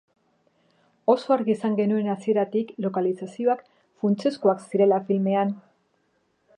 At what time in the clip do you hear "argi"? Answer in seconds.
1.35-1.53